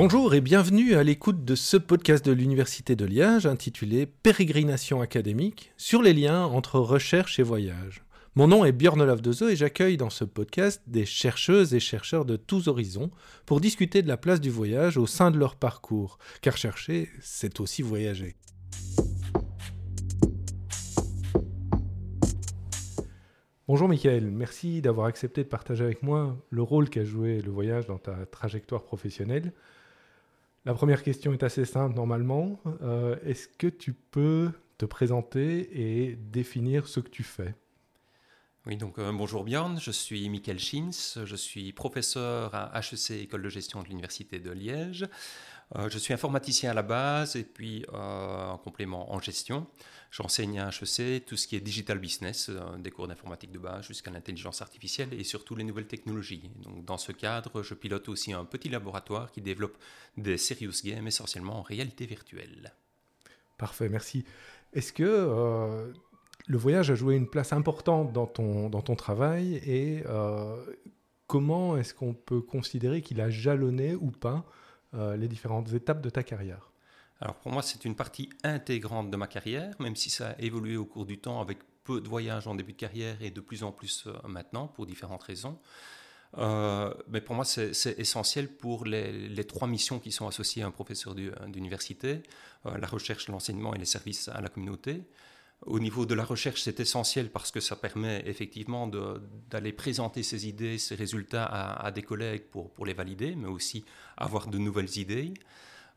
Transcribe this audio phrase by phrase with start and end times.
[0.00, 5.72] Bonjour et bienvenue à l'écoute de ce podcast de l'Université de Liège intitulé Pérégrination académique
[5.76, 8.04] sur les liens entre recherche et voyage.
[8.36, 12.36] Mon nom est Björn Olaf et j'accueille dans ce podcast des chercheuses et chercheurs de
[12.36, 13.10] tous horizons
[13.44, 17.58] pour discuter de la place du voyage au sein de leur parcours, car chercher, c'est
[17.58, 18.36] aussi voyager.
[23.66, 27.86] Bonjour Michael, merci d'avoir accepté de partager avec moi le rôle qu'a joué le voyage
[27.86, 29.52] dans ta trajectoire professionnelle.
[30.68, 32.60] La première question est assez simple normalement.
[32.82, 37.54] Euh, est-ce que tu peux te présenter et définir ce que tu fais?
[38.66, 43.44] Oui, donc euh, bonjour Björn, je suis Michael Schins, je suis professeur à HEC, École
[43.44, 45.06] de gestion de l'Université de Liège.
[45.76, 49.66] Euh, je suis informaticien à la base et puis en complément en gestion.
[50.10, 54.10] J'enseigne à HEC tout ce qui est digital business, des cours d'informatique de base jusqu'à
[54.10, 56.50] l'intelligence artificielle et surtout les nouvelles technologies.
[56.62, 59.76] Donc, dans ce cadre, je pilote aussi un petit laboratoire qui développe
[60.16, 62.72] des serious games essentiellement en réalité virtuelle.
[63.58, 64.24] Parfait, merci.
[64.72, 65.92] Est-ce que
[66.48, 70.56] le voyage a joué une place importante dans ton, dans ton travail et euh,
[71.26, 74.46] comment est-ce qu'on peut considérer qu'il a jalonné ou pas
[74.94, 76.67] euh, les différentes étapes de ta carrière?
[77.20, 80.76] Alors pour moi, c'est une partie intégrante de ma carrière, même si ça a évolué
[80.76, 83.62] au cours du temps avec peu de voyages en début de carrière et de plus
[83.62, 85.58] en plus euh, maintenant pour différentes raisons.
[86.36, 91.14] mais pour moi, c'est essentiel pour les, trois missions qui sont associées à un professeur
[91.14, 92.22] d'université,
[92.64, 95.02] la recherche, l'enseignement et les services à la communauté.
[95.66, 98.86] Au niveau de la recherche, c'est essentiel parce que ça permet effectivement
[99.50, 103.84] d'aller présenter ses idées, ses résultats à, des collègues pour, les valider, mais aussi
[104.16, 105.34] avoir de nouvelles idées.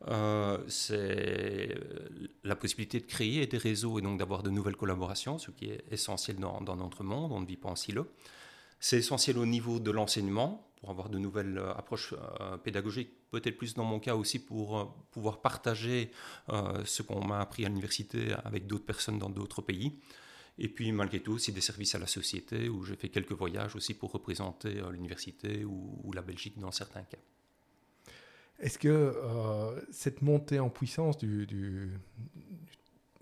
[0.07, 1.77] Euh, c'est
[2.43, 5.83] la possibilité de créer des réseaux et donc d'avoir de nouvelles collaborations, ce qui est
[5.91, 8.07] essentiel dans, notre monde, on ne vit pas en silo.
[8.79, 13.57] C'est essentiel au niveau de l'enseignement, pour avoir de nouvelles euh, approches euh, pédagogiques, peut-être
[13.57, 16.11] plus dans mon cas aussi pour pouvoir partager
[16.83, 19.99] ce qu'on m'a appris à l'université avec d'autres personnes dans d'autres pays.
[20.57, 23.73] Et puis malgré tout, aussi des services à la société où j'ai fait quelques voyages
[23.77, 27.19] aussi pour représenter l'université ou, la Belgique dans certains cas.
[28.61, 29.13] Est-ce que
[29.91, 31.89] cette montée en puissance du, du,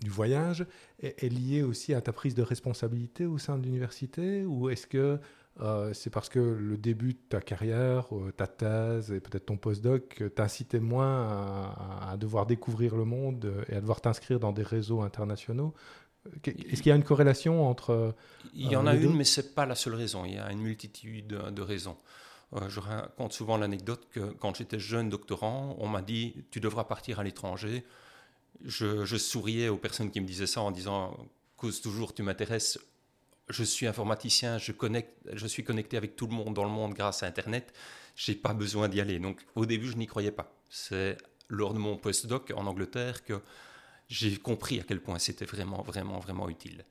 [0.06, 0.66] voyage
[1.02, 4.44] est, est, liée aussi à ta prise de responsabilité au sein de l'université?
[4.44, 5.18] Ou est-ce que
[5.60, 9.56] euh, c'est parce que le début de ta carrière, euh, ta thèse et peut-être ton
[9.56, 15.02] postdoc t'incitait moins à, devoir découvrir le monde et à devoir t'inscrire dans des réseaux
[15.02, 15.74] internationaux?
[16.44, 18.14] Est-ce qu'il y a une corrélation entre...
[18.54, 20.24] Il y en a une, mais ce n'est pas la seule raison.
[20.24, 21.96] Il y a une multitude de raisons.
[22.54, 26.84] Euh, je raconte souvent l'anecdote que quand j'étais jeune doctorant, on m'a dit tu devras
[26.84, 27.84] partir à l'étranger.
[28.64, 31.16] Je, souriais aux personnes qui me disaient ça en disant
[31.56, 32.78] cause toujours tu m'intéresses
[33.50, 36.94] je suis informaticien, je, connecte, je suis connecté avec tout le monde dans le monde
[36.94, 37.72] grâce à Internet,
[38.14, 39.18] j'ai pas besoin d'y aller.
[39.18, 40.54] Donc au début, je n'y croyais pas.
[40.68, 41.18] C'est
[41.48, 43.40] lors de mon postdoc en Angleterre que
[44.08, 46.84] j'ai compris à quel point c'était vraiment, vraiment, vraiment utile.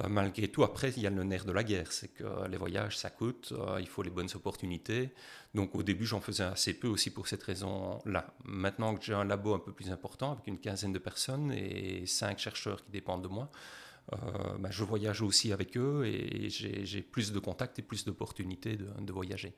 [0.00, 2.56] Euh, malgré tout, après, il y a le nerf de la guerre, c'est que les
[2.56, 5.10] voyages, ça coûte, euh, il faut les bonnes opportunités.
[5.54, 8.34] Donc au début, j'en faisais assez peu aussi pour cette raison-là.
[8.44, 12.04] Maintenant que j'ai un labo un peu plus important, avec une quinzaine de personnes et
[12.06, 13.50] cinq chercheurs qui dépendent de moi,
[14.12, 14.16] euh,
[14.58, 19.12] bah, je voyage aussi avec eux et j'ai plus de contacts et plus d'opportunités de,
[19.12, 19.54] voyager.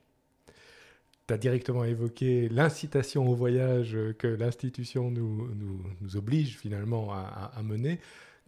[1.27, 7.99] Tu as directement évoqué l'incitation au voyage que l'institution nous, nous, oblige finalement à, mener.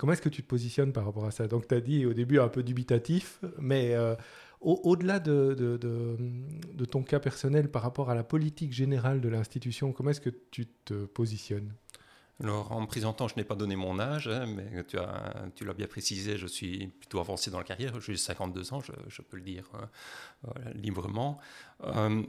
[0.01, 1.47] Comment est-ce que tu te positionnes par rapport à ça?
[1.47, 4.15] Donc tu as dit au début un peu dubitatif, mais euh,
[4.59, 9.93] au-delà de, de, de, ton cas personnel par rapport à la politique générale de l'institution,
[9.93, 11.71] comment est-ce que tu te positionnes?
[12.43, 15.65] Alors, en me présentant, je n'ai pas donné mon âge, hein, mais tu, as, tu
[15.65, 19.37] l'as bien précisé, je suis plutôt avancé dans la carrière, j'ai 52 ans, je, peux
[19.37, 19.87] le dire hein,
[20.73, 21.39] librement.
[21.83, 22.23] Euh,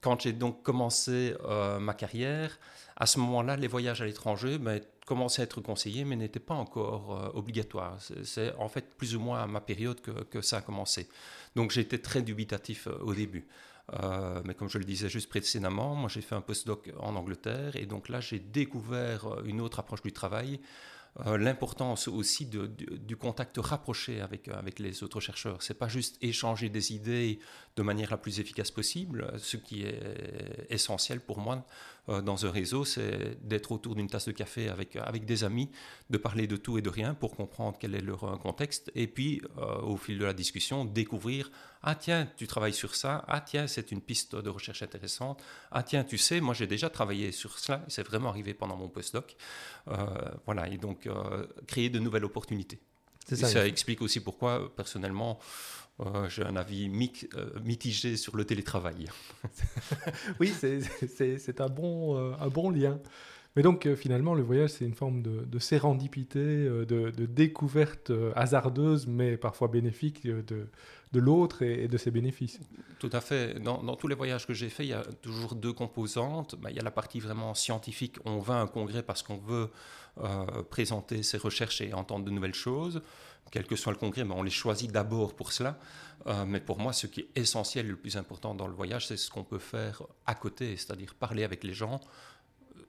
[0.00, 2.58] quand j'ai donc commencé euh, ma carrière,
[2.96, 6.54] à ce moment-là, les voyages à l'étranger ben, commençaient à être conseillés, mais n'étaient pas
[6.54, 7.98] encore euh, obligatoires.
[8.24, 11.08] C'est en fait plus ou moins à ma période que, ça a commencé.
[11.56, 13.46] Donc j'étais très dubitatif au début.
[13.94, 17.74] Euh, mais comme je le disais juste précédemment, moi j'ai fait un postdoc en Angleterre
[17.76, 20.97] et donc là j'ai découvert une autre approche du travail euh,
[21.36, 25.62] l'importance aussi du contact rapproché avec, avec les autres chercheurs.
[25.62, 27.40] C'est pas juste échanger des idées
[27.76, 29.32] de manière la plus efficace possible.
[29.38, 30.00] Ce qui est
[30.70, 31.60] essentiel pour moi euh,
[32.08, 35.70] dans un réseau, c'est d'être autour d'une tasse de café avec, avec des amis,
[36.10, 39.06] de parler de tout et de rien pour comprendre quel est leur euh, contexte, et
[39.06, 39.42] puis
[39.82, 41.50] au fil de la discussion, découvrir
[41.82, 45.82] ah tiens, tu travailles sur ça, ah tiens, c'est une piste de recherche intéressante, ah
[45.82, 49.36] tiens, tu sais, moi j'ai déjà travaillé sur cela, c'est vraiment arrivé pendant mon postdoc.
[50.46, 52.80] voilà, et donc euh, créer de nouvelles opportunités.
[53.26, 55.38] ça, explique aussi pourquoi, personnellement,
[56.00, 56.90] euh, j'ai un avis
[57.34, 59.08] euh, mitigé sur le télétravail.
[60.40, 63.00] oui, c'est un, bon, euh, un bon lien.
[63.56, 69.08] Mais donc finalement, le voyage, c'est une forme de, de sérendipité, de, de, découverte hasardeuse,
[69.08, 70.68] mais parfois bénéfique de,
[71.12, 72.60] de l'autre et, de ses bénéfices.
[73.00, 73.58] Tout à fait.
[73.58, 76.54] Dans, dans tous les voyages que j'ai faits, il y a toujours deux composantes.
[76.60, 78.18] Bah, il y a la partie vraiment scientifique.
[78.24, 79.70] On va à un congrès parce qu'on veut
[80.70, 83.02] présenter ses recherches et entendre de nouvelles choses
[83.50, 85.78] quel que soit le congrès, mais on les choisit d'abord pour cela.
[86.26, 89.06] Euh, mais pour moi, ce qui est essentiel et le plus important dans le voyage,
[89.06, 92.00] c'est ce qu'on peut faire à côté, c'est-à-dire parler avec les gens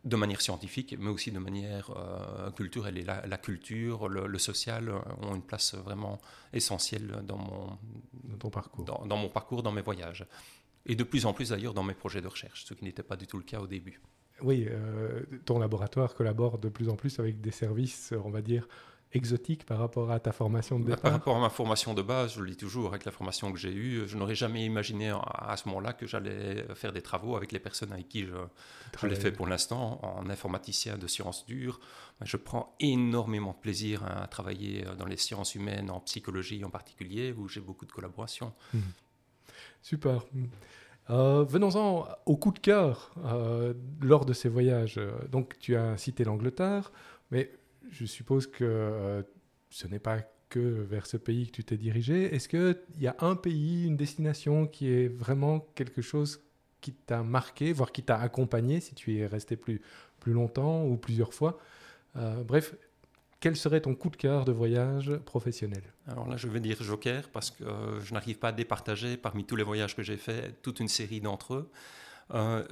[0.06, 2.98] de manière scientifique, mais aussi de manière euh, culturelle.
[2.98, 6.20] Et la, culture, le, social euh, ont une place vraiment
[6.54, 7.78] essentielle dans mon,
[8.24, 8.86] dans ton parcours.
[8.86, 10.26] Dans, mon parcours, dans mes voyages.
[10.86, 13.18] Et de plus en plus d'ailleurs dans mes projets de recherche, ce qui n'était pas
[13.18, 14.02] du tout le cas au début.
[14.42, 14.70] Oui,
[15.44, 18.70] ton laboratoire collabore de plus en plus avec des services, on va dire,
[19.12, 22.02] exotique par rapport à ta formation de bah, départ Par rapport à ma formation de
[22.02, 25.10] base, je le dis toujours, avec la formation que j'ai eue, je n'aurais jamais imaginé
[25.10, 28.36] à ce moment-là que j'allais faire des travaux avec les personnes avec qui je,
[29.00, 31.80] je l'ai fait pour l'instant, en informaticien de sciences dures.
[32.22, 37.34] Je prends énormément de plaisir à travailler dans les sciences humaines, en psychologie en particulier,
[37.36, 38.54] où j'ai beaucoup de collaboration.
[38.74, 38.80] Mmh.
[39.82, 40.26] Super.
[41.10, 45.00] Euh, venons-en au coup de cœur euh, lors de ces voyages.
[45.32, 46.92] Donc, tu as cité l'Angleterre,
[47.32, 47.52] mais
[47.92, 49.22] je suppose que euh,
[49.70, 50.20] ce n'est pas
[50.50, 52.34] que vers ce pays que tu t'es dirigé.
[52.34, 56.42] Est-ce qu'il y a un pays, une destination qui est vraiment quelque chose
[56.82, 59.82] qui t'a marqué, voire qui t'a accompagné si tu y es resté plus,
[60.20, 61.60] plus longtemps ou plusieurs fois?
[62.16, 62.76] Euh, Bref,
[63.40, 65.84] quel serait ton coup de cœur de voyage professionnel?
[66.08, 69.46] Alors là, je vais dire Joker parce que euh, je n'arrive pas à départager parmi
[69.46, 71.70] tous les voyages que j'ai faits toute une série d'entre eux.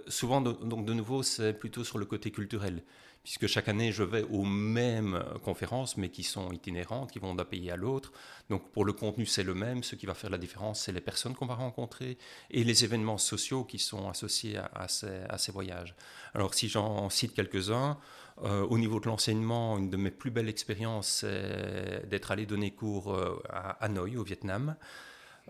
[0.07, 2.81] souvent, donc de nouveau, c'est plutôt sur le côté culturel
[3.27, 7.43] puisque chaque année je vais aux mêmes conférences, mais qui sont itinérantes, qui vont d'un
[7.43, 8.13] pays à l'autre.
[8.49, 9.83] Donc pour le contenu, c'est le même.
[9.83, 12.17] Ce qui va faire la différence, c'est les personnes qu'on va rencontrer
[12.51, 15.93] et les événements sociaux qui sont associés à, ces, voyages.
[16.35, 17.97] Alors si j'en cite quelques-uns,
[18.43, 22.71] euh, au niveau de l'enseignement, une de mes plus belles expériences, c'est d'être allé donner
[22.71, 24.77] cours euh, à Hanoï, au Vietnam.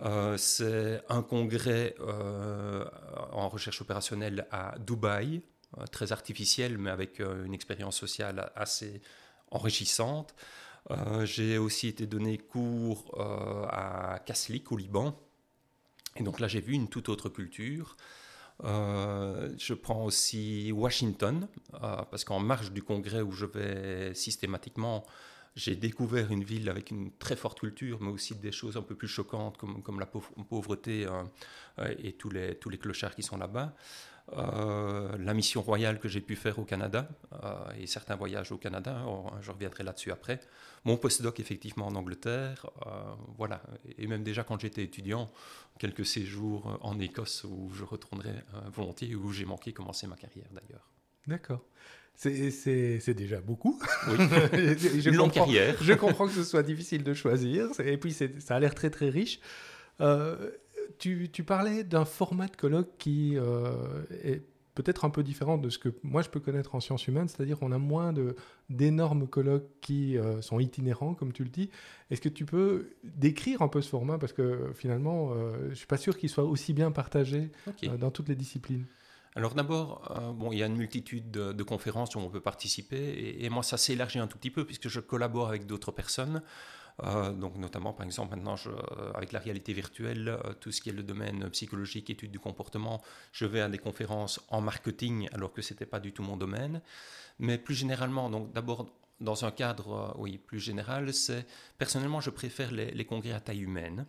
[0.02, 1.94] Euh, c'est un congrès
[3.34, 5.44] en recherche opérationnelle à Dubaï,
[5.92, 9.02] très artificielle, mais avec euh, une expérience sociale assez
[9.52, 10.36] enrichissante.
[10.92, 13.14] Euh, j'ai aussi été donné cours
[13.70, 15.20] à Kaslik, au Liban.
[16.16, 17.98] Et donc là, j'ai vu une toute autre culture.
[18.64, 25.06] je prends aussi Washington, parce qu'en marge du congrès où je vais systématiquement,
[25.56, 28.96] j'ai découvert une ville avec une très forte culture, mais aussi des choses un peu
[28.96, 31.06] plus choquantes comme, comme la pauvreté
[32.00, 33.76] et tous les, tous les clochards qui sont là-bas.
[34.34, 38.58] Euh, la mission royale que j'ai pu faire au Canada euh, et certains voyages au
[38.58, 39.06] Canada,
[39.42, 40.42] je reviendrai là-dessus après.
[40.84, 42.90] Mon postdoc effectivement en Angleterre, euh,
[43.38, 43.62] voilà,
[43.98, 45.32] et même déjà quand j'étais étudiant,
[45.80, 48.34] quelques séjours en Écosse où je retournerai
[48.74, 50.90] volontiers, où j'ai manqué commencer ma carrière d'ailleurs.
[51.26, 51.64] D'accord.
[52.14, 53.80] C'est déjà beaucoup.
[54.08, 54.16] Oui.
[55.06, 55.76] Une longue carrière.
[55.82, 59.10] Je comprends que ce soit difficile de choisir, et puis ça a l'air très très
[59.10, 59.40] riche.
[60.00, 60.52] Euh,
[60.98, 64.42] tu, parlais d'un format de colloque qui euh, est
[64.76, 67.58] peut-être un peu différent de ce que moi je peux connaître en sciences humaines, c'est-à-dire
[67.58, 68.14] qu'on a moins
[68.70, 71.70] d'énormes colloques qui euh, sont itinérants, comme tu le dis.
[72.12, 74.18] Est-ce que tu peux décrire un peu ce format?
[74.18, 77.52] Parce que finalement, euh, je ne suis pas sûr qu'il soit aussi bien partagé
[78.00, 78.86] dans toutes les disciplines.
[79.36, 83.46] Alors d'abord, bon, il y a une multitude de, conférences où on peut participer, et,
[83.46, 86.42] et moi ça s'est élargi un tout petit peu puisque je collabore avec d'autres personnes.
[87.04, 90.90] Euh, donc notamment, par exemple, maintenant, euh, avec la réalité virtuelle, euh, tout ce qui
[90.90, 93.02] est le domaine psychologique, études du comportement,
[93.32, 96.38] je vais à des conférences en marketing alors que ce n'était pas du tout mon
[96.38, 96.82] domaine.
[97.40, 98.88] Mais plus généralement, donc d'abord
[99.20, 101.46] dans un cadre oui, plus général, c'est
[101.78, 104.06] personnellement, je préfère les congrès à taille humaine.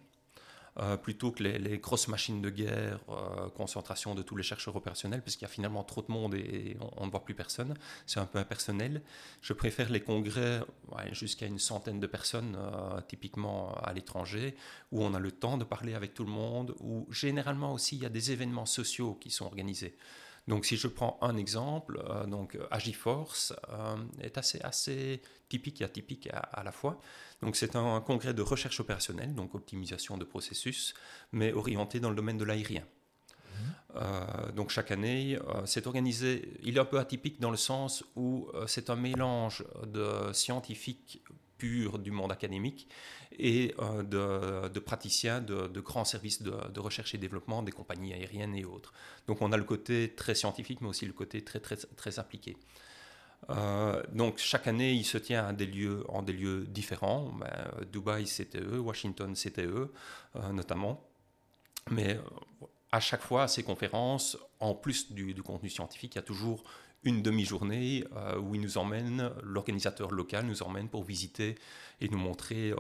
[0.81, 5.23] Euh, plutôt que les, grosses machines de guerre, euh, concentration de tous les chercheurs opérationnels,
[5.23, 7.75] puisqu'il y a finalement trop de monde et, on, ne voit plus personne.
[8.07, 9.03] C'est un peu impersonnel.
[9.43, 10.61] Je préfère les congrès
[11.11, 14.55] jusqu'à une centaine de personnes, euh, typiquement à l'étranger,
[14.93, 18.03] où on a le temps de parler avec tout le monde, où généralement aussi il
[18.03, 19.97] y a des événements sociaux qui sont organisés.
[20.49, 23.53] Donc si je prends un exemple, donc Agiforce
[24.21, 27.01] est assez, assez typique et atypique à la fois.
[27.43, 30.95] Donc c'est un, congrès de recherche opérationnelle, donc optimisation de processus,
[31.33, 32.85] mais orienté dans le domaine de l'aérien.
[33.97, 38.05] Euh, donc chaque année, euh, c'est organisé, il est un peu atypique dans le sens
[38.17, 41.23] où euh, c'est un mélange de scientifiques
[41.59, 42.89] purs du monde académique
[43.39, 48.93] et de, praticiens de, grands services de, recherche et développement des compagnies aériennes et autres.
[49.27, 52.57] Donc on a le côté très scientifique mais aussi le côté très, très, très appliqué.
[54.13, 57.33] donc chaque année, il se tient en des lieux différents.
[57.33, 59.93] Ben, Dubaï, c'était eux, Washington, c'était eux,
[60.53, 61.05] notamment.
[61.91, 62.19] Mais
[62.93, 66.65] à chaque fois, ces conférences, en plus du, du contenu scientifique, il y a toujours
[67.05, 71.55] une demi-journée euh, où il nous emmène, l'organisateur local nous emmène pour visiter
[72.01, 72.77] et nous montrer euh,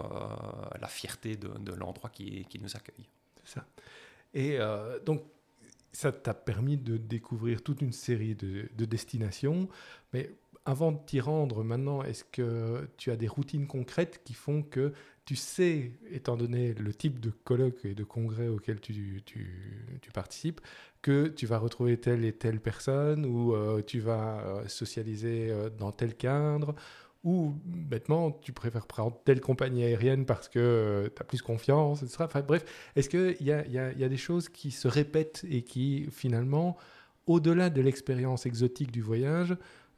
[0.80, 3.08] la fierté de, l'endroit qui, nous accueille.
[3.44, 3.66] C'est ça.
[4.34, 5.22] Et euh, donc,
[5.92, 9.68] ça t'a permis de découvrir toute une série de, de destinations,
[10.12, 10.30] mais
[10.68, 14.92] avant de t'y rendre maintenant, est-ce que tu as des routines concrètes qui font que
[15.24, 19.24] tu sais, étant donné le type de colloque et de congrès auquel tu,
[20.12, 20.60] participes,
[21.00, 25.70] que tu vas retrouver telle et telle personne ou euh, tu vas euh, socialiser euh,
[25.70, 26.74] dans tel cadre
[27.24, 32.24] ou bêtement, tu préfères prendre telle compagnie aérienne parce que tu as plus confiance, etc.
[32.24, 36.76] Enfin, bref, est-ce qu'il y y a des choses qui se répètent et qui, finalement,
[37.26, 39.56] au-delà de l'expérience exotique du voyage,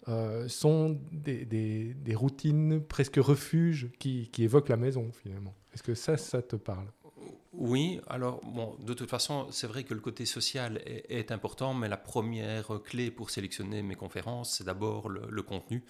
[0.08, 5.54] euh, sont des, des, routines presque refuges qui, qui, évoquent la maison finalement.
[5.74, 6.86] Est-ce que ça, ça te parle?
[7.52, 11.88] Oui, alors bon, de toute façon, c'est vrai que le côté social est, important, mais
[11.88, 15.84] la première clé pour sélectionner mes conférences, c'est d'abord le, contenu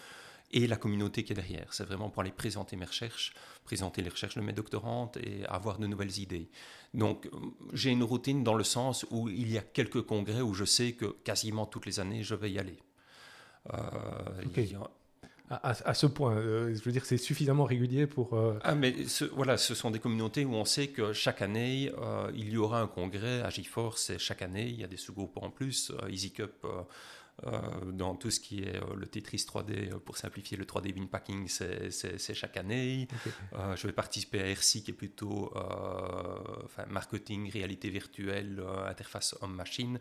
[0.52, 1.72] et la communauté qui est derrière.
[1.72, 5.78] C'est vraiment pour aller présenter mes recherches, présenter les recherches de mes doctorantes et avoir
[5.78, 6.50] de nouvelles idées.
[6.94, 7.28] Donc
[7.74, 10.92] j'ai une routine dans le sens où il y a quelques congrès où je sais
[10.92, 12.78] que quasiment toutes les années je vais y aller.
[13.68, 18.34] Euh, à, ce point, euh, je veux dire, c'est suffisamment régulier pour.
[18.34, 18.94] Euh, ah, mais
[19.34, 21.90] voilà, ce sont des communautés où on sait que chaque année,
[22.34, 23.42] il y aura un congrès.
[23.42, 25.92] à GeForce, chaque année, il y a des sous-groupes en plus.
[26.08, 26.64] Easy Cup,
[27.92, 32.56] dans tout ce qui est le Tetris 3D, pour simplifier le 3D Packing, c'est chaque
[32.56, 33.08] année.
[33.76, 35.52] je vais participer à RC, qui est plutôt
[36.64, 39.98] enfin, marketing, réalité virtuelle, interface homme-machine.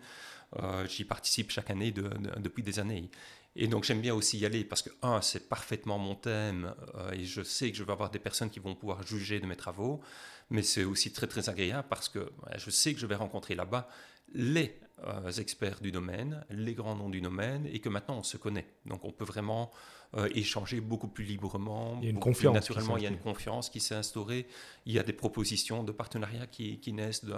[0.88, 3.10] J'y participe chaque année depuis des années.
[3.56, 7.12] Et donc j'aime bien aussi y aller parce que, un, c'est parfaitement mon thème euh,
[7.12, 9.56] et je sais que je vais avoir des personnes qui vont pouvoir juger de mes
[9.56, 10.02] travaux,
[10.50, 13.90] mais c'est aussi très très agréable parce que je sais que je vais rencontrer là-bas
[14.34, 18.36] les euh, experts du domaine, les grands noms du domaine et que maintenant on se
[18.36, 18.68] connaît.
[18.86, 19.72] Donc on peut vraiment
[20.16, 21.98] euh, échanger beaucoup plus librement.
[22.02, 22.54] Il y a une confiance.
[22.54, 24.46] Naturellement, il y a une confiance qui s'est instaurée.
[24.86, 27.36] Il y a des propositions de partenariat qui, naissent de,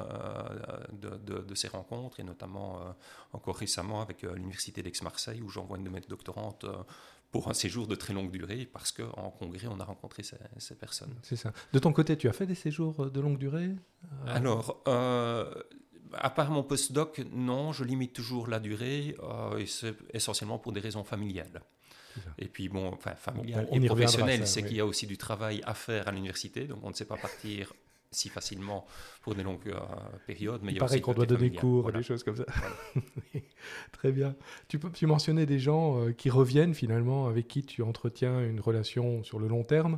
[1.42, 2.92] de, ces rencontres, et notamment euh,
[3.34, 6.66] encore récemment avec l'Université d'Aix-Marseille, où j'envoie une de mes doctorantes
[7.30, 11.16] pour un séjour de très longue durée, parce qu'en congrès, on a rencontré ces, personnes.
[11.22, 11.54] C'est ça.
[11.74, 13.76] De ton côté, tu as fait des séjours de longue durée
[14.26, 14.82] Alors,
[16.14, 19.16] à part mon postdoc, non, je limite toujours la durée,
[19.58, 21.62] et c'est essentiellement pour des raisons familiales.
[22.38, 25.74] Et puis, bon, enfin, familial et professionnel, c'est qu'il y a aussi du travail à
[25.74, 27.74] faire à l'université, donc on ne sait pas partir
[28.12, 28.86] si facilement
[29.22, 29.80] pour des longues euh,
[30.28, 30.62] périodes.
[30.64, 32.46] Mais il, paraît qu'on doit donner cours et des choses comme ça.
[33.94, 34.36] Très bien.
[34.68, 39.24] Tu, tu mentionnais des gens euh, qui reviennent finalement, avec qui tu entretiens une relation
[39.24, 39.98] sur le long terme.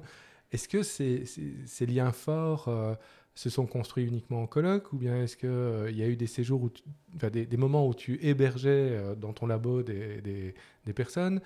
[0.52, 1.26] Est-ce que ces,
[1.66, 2.94] ces, liens forts euh,
[3.36, 6.28] se sont construits uniquement en colloque ou bien est-ce qu'il euh, y a eu des
[6.28, 6.72] séjours, où
[7.30, 10.54] des, moments où tu hébergeais euh, dans ton labo des,
[10.96, 11.42] personnes?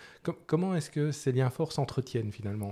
[0.46, 2.72] Comment est-ce que ces liens forts s'entretiennent finalement?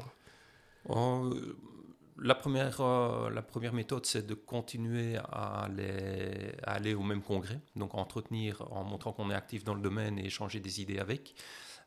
[2.18, 7.22] La, première, euh, la première méthode, c'est de continuer à aller, à aller au même
[7.22, 11.00] congrès, donc entretenir en montrant qu'on est actif dans le domaine et échanger des idées
[11.00, 11.36] avec.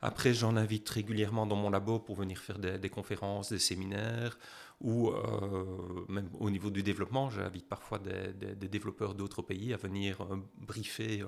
[0.00, 4.38] Après, j'en invite régulièrement dans mon labo pour venir faire des, conférences, des séminaires,
[4.80, 10.20] ou euh, même au niveau du développement, j'invite parfois des, développeurs d'autres pays à venir
[10.20, 11.25] euh, briefer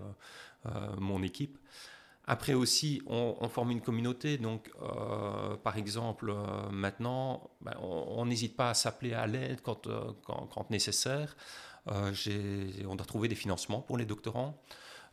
[0.66, 1.58] euh, mon équipe.
[2.26, 4.38] Après aussi, on, forme une communauté.
[4.38, 4.70] Donc,
[5.64, 6.32] par exemple,
[6.70, 11.34] maintenant, ben, on n'hésite pas à s'appeler à l'aide quand, nécessaire.
[11.86, 14.62] on doit trouver des financements pour les doctorants.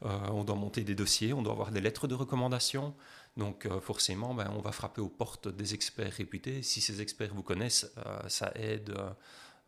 [0.01, 2.93] On doit monter des dossiers, on doit avoir des lettres de recommandation.
[3.37, 6.63] Donc euh, forcément, ben, on va frapper aux portes des experts réputés.
[6.63, 8.95] Si ces experts vous connaissent, euh, ça aide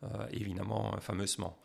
[0.02, 1.58] euh, évidemment fameusement.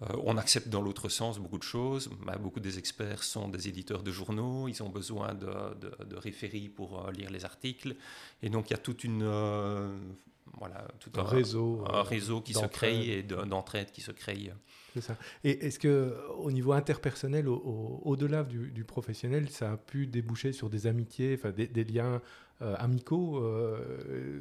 [0.00, 2.10] on accepte dans l'autre sens beaucoup de choses.
[2.26, 5.74] Ben, beaucoup des experts sont des éditeurs de journaux, ils ont besoin de,
[6.04, 7.96] de, référis pour lire les articles.
[8.42, 9.24] Et donc il y a toute une...
[10.58, 14.52] voilà, tout un, réseau, un réseau qui se crée et d'entraide qui se crée.
[15.44, 20.86] Et est-ce que au niveau interpersonnel, au-delà du, professionnel, ça a pu déboucher sur des
[20.86, 22.20] amitiés, enfin des, liens
[22.62, 24.40] euh, amicaux euh,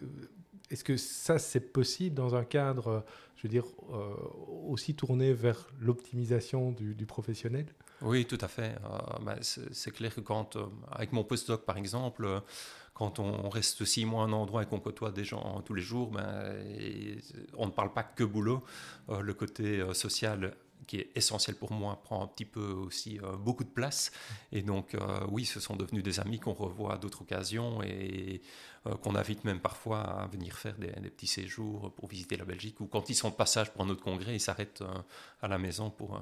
[0.69, 4.13] Est-ce que ça c'est possible dans un cadre, je veux dire, euh,
[4.67, 7.65] aussi tourné vers l'optimisation du, professionnel?
[8.01, 8.75] Oui, tout à fait.
[9.23, 10.57] Bah, c'est clair que quand,
[10.91, 12.41] avec mon postdoc par exemple,
[12.97, 15.83] quand on reste six mois à un endroit et qu'on côtoie des gens tous les
[15.83, 16.55] jours, ben,
[17.55, 18.63] on ne parle pas que boulot.
[19.09, 20.55] Euh, le côté euh, social
[20.87, 24.11] qui est essentiel pour moi, prend un petit peu aussi beaucoup de place.
[24.53, 24.95] Et donc,
[25.27, 28.41] oui, ce sont devenus des amis qu'on revoit à d'autres occasions et
[29.01, 32.85] qu'on invite même parfois à venir faire des, petits séjours pour visiter la Belgique ou
[32.85, 34.83] quand ils sont de passage pour un autre congrès, ils s'arrêtent
[35.41, 36.21] à la maison pour,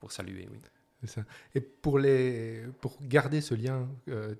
[0.00, 0.48] pour saluer.
[0.50, 0.58] Oui.
[1.04, 1.24] Ça.
[1.54, 3.88] Et pour, les, pour garder ce lien,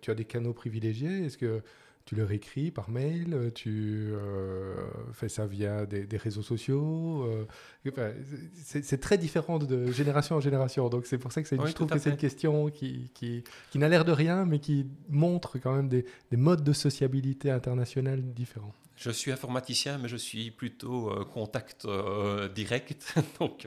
[0.02, 1.24] tu as des canaux privilégiés?
[1.24, 1.62] Est-ce que
[2.10, 4.74] tu leur écris par mail, tu euh,
[5.12, 7.24] fais ça via des, réseaux sociaux?
[7.86, 8.12] Euh,
[8.64, 10.88] c'est très différent de génération en génération.
[10.88, 13.88] Donc c'est pour ça que je trouve que c'est une question qui, qui, qui n'a
[13.88, 18.74] l'air de rien, mais qui montre quand même des, des modes de sociabilité internationale différents.
[19.00, 21.86] Je suis informaticien, mais je suis plutôt euh, contact
[22.54, 23.14] direct.
[23.40, 23.66] Donc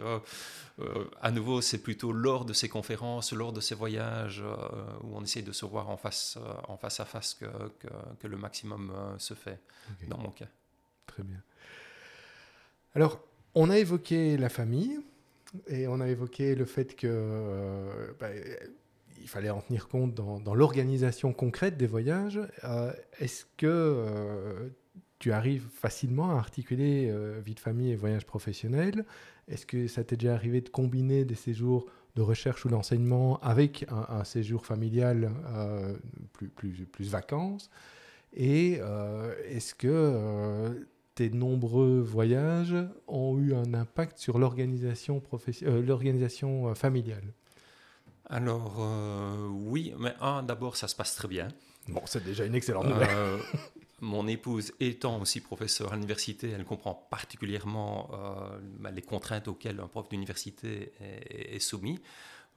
[0.80, 4.56] euh, à nouveau, c'est plutôt lors de ces conférences, lors de ces voyages euh,
[5.04, 7.46] où on essaie de se voir en face, euh, en face à face que,
[8.20, 9.60] que, le maximum se fait,
[10.08, 10.48] dans mon cas.
[11.06, 11.42] Très bien.
[12.96, 13.20] Alors,
[13.54, 15.00] on a évoqué la famille
[15.68, 18.30] et on a évoqué le fait que bah,
[19.22, 22.40] il fallait en tenir compte dans, dans l'organisation concrète des voyages.
[23.20, 24.72] Est-ce que
[25.24, 27.10] tu arrives facilement à articuler
[27.46, 29.06] vie de famille et voyage professionnel
[29.48, 33.86] est-ce que ça t'est déjà arrivé de combiner des séjours de recherche ou d'enseignement avec
[33.89, 35.96] un, séjour familial euh,
[36.32, 37.70] plus, plus, plus, vacances?
[38.34, 42.75] Et euh, est-ce que euh, tes nombreux voyages
[43.08, 45.22] ont eu un impact sur l'organisation
[45.63, 47.34] l'organisation familiale?
[48.30, 48.82] Alors
[49.51, 51.50] oui, mais un, d'abord ça se passe très bien.
[51.89, 53.10] Bon, c'est déjà une excellente nouvelle.
[54.04, 59.88] Mon épouse étant aussi professeur à l'université, elle comprend particulièrement euh, les contraintes auxquelles un
[59.88, 62.02] prof d'université est, soumis.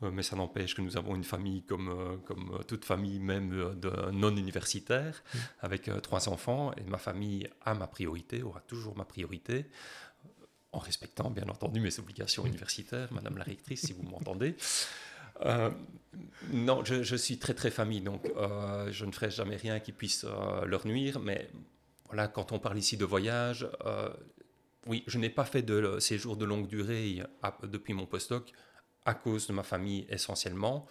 [0.03, 3.76] Euh, mais ça n'empêche que nous avons une famille comme, euh, comme toute famille, même
[3.76, 5.38] de non-universitaire, mmh.
[5.61, 6.73] avec trois enfants.
[6.79, 9.67] Et ma famille a ma priorité, aura toujours ma priorité,
[10.73, 12.49] en respectant bien entendu mes obligations mmh.
[12.49, 14.57] universitaires, Madame la rectrice, si vous m'entendez.
[15.45, 15.71] Euh,
[16.52, 20.25] non, je, suis très très famille, donc euh, je ne ferai jamais rien qui puisse
[20.25, 21.21] euh, leur nuire.
[21.21, 21.50] Mais
[22.07, 23.69] voilà, quand on parle ici de voyage,
[24.87, 27.23] oui, je n'ai pas fait de séjour de longue durée
[27.64, 28.52] depuis mon postdoc
[29.05, 30.87] à cause de ma famille essentiellement.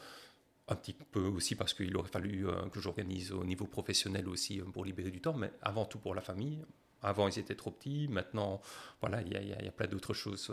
[0.67, 4.83] Un petit peu aussi parce qu'il aurait fallu que j'organise au niveau professionnel aussi pour
[4.83, 6.59] libérer du temps, mais avant tout pour la famille.
[7.01, 8.07] Avant, ils étaient trop petits.
[8.07, 8.61] Maintenant,
[8.99, 10.51] voilà, il y, a plein d'autres choses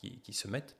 [0.00, 0.76] qui se mettent.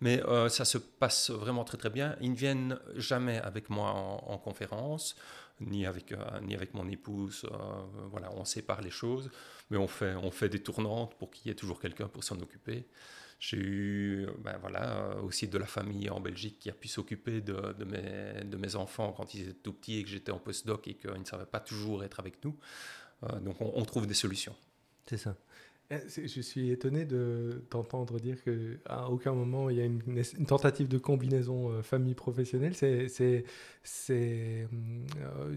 [0.00, 2.16] Mais euh, ça se passe vraiment très très bien.
[2.20, 5.16] Ils ne viennent jamais avec moi en, conférence,
[5.60, 7.46] ni avec, euh, ni avec mon épouse.
[7.50, 7.56] Euh,
[8.10, 9.30] voilà, on sépare les choses,
[9.70, 12.38] mais on fait, on fait des tournantes pour qu'il y ait toujours quelqu'un pour s'en
[12.40, 12.86] occuper.
[13.40, 17.74] J'ai eu ben voilà, aussi de la famille en Belgique qui a pu s'occuper de,
[17.78, 21.10] de, mes, enfants quand ils étaient tout petits et que j'étais en postdoc et qu'ils
[21.10, 22.56] ne savaient pas toujours être avec nous.
[23.40, 24.54] donc on, on trouve des solutions.
[25.06, 25.36] C'est ça.
[25.90, 30.00] Eh, je suis étonné de t'entendre dire qu'à aucun moment il y a une,
[30.46, 32.74] tentative de combinaison euh, famille professionnelle.
[32.74, 33.44] C'est
[34.10, 34.66] euh,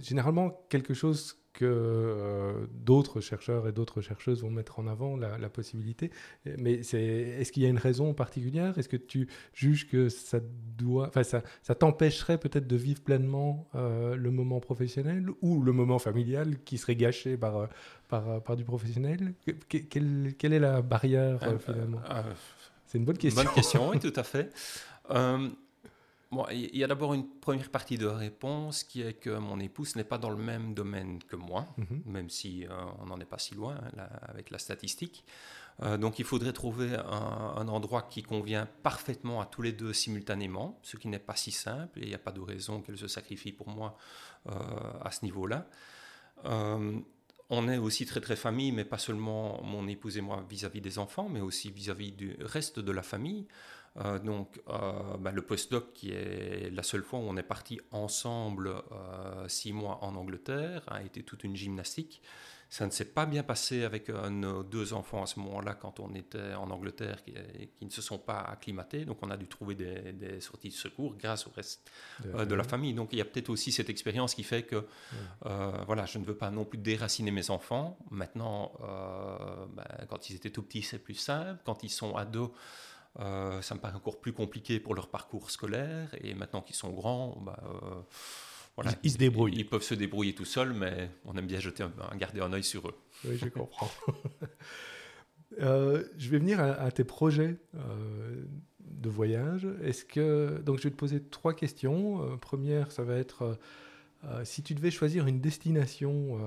[0.01, 5.49] généralement quelque chose que euh, d'autres chercheurs et d'autres chercheuses vont mettre en avant la,
[5.49, 6.11] possibilité.
[6.59, 8.77] Mais est-ce qu'il y a une raison particulière?
[8.77, 10.39] Est-ce que tu juges que ça
[10.77, 15.71] doit, enfin ça, ça t'empêcherait peut-être de vivre pleinement euh, le moment professionnel ou le
[15.71, 17.67] moment familial qui serait gâché par, euh,
[18.07, 19.33] par, par du professionnel?
[19.67, 22.01] Quelle, quelle, est la barrière finalement?
[22.85, 23.43] C'est une bonne question.
[23.43, 24.53] Bonne question, oui, tout à fait.
[26.29, 29.95] Bon, il y a d'abord une première partie de réponse qui est que mon épouse
[29.95, 32.01] n'est pas dans le même domaine que moi, mhm.
[32.05, 35.23] même si euh, on n'en est pas si loin hein, avec la statistique.
[35.83, 40.79] Euh, donc il faudrait trouver un, endroit qui convient parfaitement à tous les deux simultanément,
[40.83, 43.07] ce qui n'est pas si simple et il n'y a pas de raison qu'elle se
[43.07, 43.95] sacrifie pour moi
[44.47, 44.51] euh,
[45.01, 45.67] à ce niveau-là.
[46.43, 50.83] on est aussi très très famille, mais pas seulement mon épouse et moi vis-à-vis -vis
[50.83, 53.45] des enfants, mais aussi vis-à-vis -vis du reste de la famille.
[53.99, 57.79] Euh, donc, euh, bah, le postdoc, qui est la seule fois où on est parti
[57.91, 62.21] ensemble euh, six mois en Angleterre, a été toute une gymnastique.
[62.69, 66.13] Ça ne s'est pas bien passé avec nos deux enfants à ce moment-là, quand on
[66.15, 67.33] était en Angleterre, qui,
[67.81, 69.05] ne se sont pas acclimatés.
[69.05, 71.89] Donc, on a dû trouver des, sorties de secours grâce au reste
[72.25, 72.93] de, la famille.
[72.93, 74.85] Donc, il y a peut-être aussi cette expérience qui fait que,
[75.85, 77.97] voilà, je ne veux pas non plus déraciner mes enfants.
[78.11, 78.73] Maintenant,
[79.73, 81.61] bah, quand ils étaient tout petits, c'est plus simple.
[81.63, 82.51] Quand ils sont ados,
[83.19, 86.13] euh, ça me paraît encore plus compliqué pour leur parcours scolaire.
[86.21, 88.01] Et maintenant qu'ils sont grands, bah, euh,
[88.75, 89.55] voilà, ils, se débrouillent.
[89.55, 92.63] Ils, peuvent se débrouiller tout seuls, mais on aime bien jeter un, garder un œil
[92.63, 92.95] sur eux.
[93.25, 93.89] Oui, je comprends.
[95.61, 97.55] Euh, je vais venir à, tes projets
[98.81, 99.65] de voyage.
[99.81, 102.37] Est-ce que donc je vais te poser trois questions.
[102.39, 103.57] première, ça va être
[104.43, 106.37] si tu devais choisir une destination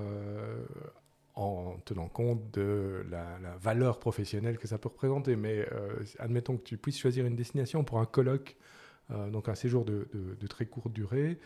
[1.35, 5.35] en tenant compte de la, valeur professionnelle que ça peut représenter.
[5.35, 5.67] Mais
[6.19, 8.57] admettons que tu puisses choisir une destination pour un colloque,
[9.09, 10.07] donc un séjour de,
[10.49, 11.39] très courte durée.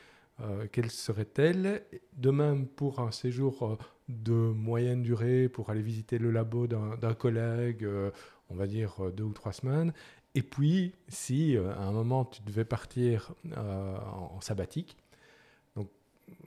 [0.71, 1.83] quelle serait-elle?
[2.13, 7.87] De même pour un séjour de moyenne durée, pour aller visiter le labo d'un collègue,
[8.49, 9.93] on va dire deux ou trois semaines.
[10.35, 14.97] Et puis, si à un moment tu devais partir en sabbatique,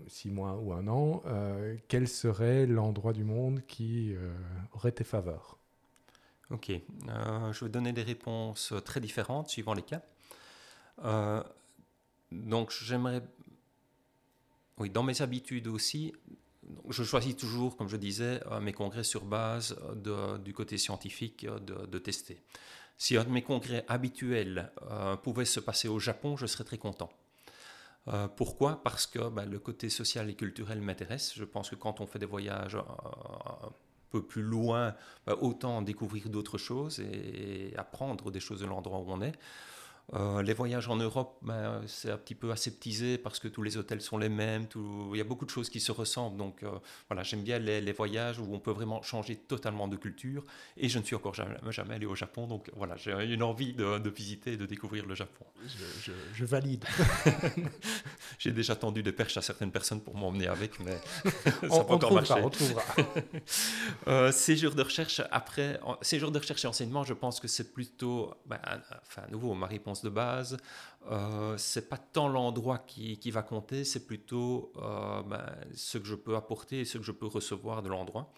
[0.09, 4.33] six mois ou un an, euh, quel serait l'endroit du monde qui euh,
[4.73, 5.59] aurait tes faveurs?
[6.51, 10.03] Ok, euh, je vais donner des réponses très différentes suivant les cas.
[12.33, 13.23] donc j'aimerais,
[14.79, 16.15] oui, dans mes habitudes aussi,
[16.89, 19.77] je choisis toujours, comme je disais, mes congrès sur base
[20.45, 22.43] du côté scientifique de, de, tester.
[22.97, 24.71] Si un de mes congrès habituels
[25.23, 27.11] pouvait se passer au Japon, je serais très content.
[28.09, 28.83] Euh, pourquoi?
[28.83, 31.35] Parce que bah, le côté social et culturel m'intéresse.
[31.37, 33.73] Je pense que quand on fait des voyages euh, un
[34.11, 34.95] peu plus loin,
[35.27, 39.35] bah, autant découvrir d'autres choses et, apprendre des choses de l'endroit où on est.
[40.15, 43.77] Euh, les voyages en Europe, ben, c'est un petit peu aseptisé parce que tous les
[43.77, 44.67] hôtels sont les mêmes.
[44.67, 45.11] Tout...
[45.13, 46.39] Il y a beaucoup de choses qui se ressemblent.
[46.39, 46.71] Donc euh,
[47.09, 50.45] voilà, j'aime bien les, voyages où on peut vraiment changer totalement de culture.
[50.77, 52.47] Et je ne suis encore jamais, jamais allé au Japon.
[52.47, 55.45] Donc voilà, j'ai une envie de, visiter et de découvrir le Japon.
[56.35, 56.85] Je, valide.
[58.39, 60.99] j'ai déjà tendu des perches à certaines personnes pour m'emmener avec, mais
[61.69, 62.35] ça peut encore marcher.
[62.43, 62.83] On trouvera.
[64.09, 68.33] euh, séjour de recherche, après, séjour de recherche et enseignement, je pense que c'est plutôt,
[68.47, 68.59] ben,
[69.03, 70.57] enfin, à nouveau, ma réponse de base,
[71.11, 76.15] euh, c'est pas tant l'endroit qui, va compter, c'est plutôt euh, ben, ce que je
[76.15, 78.33] peux apporter et ce que je peux recevoir de l'endroit.